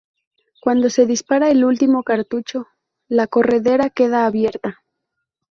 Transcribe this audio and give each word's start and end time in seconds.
Cuando 0.61 0.89
se 0.89 1.05
dispara 1.05 1.51
el 1.51 1.63
último 1.63 2.01
cartucho, 2.01 2.65
la 3.07 3.27
corredera 3.27 3.91
queda 3.91 4.25
abierta. 4.25 4.81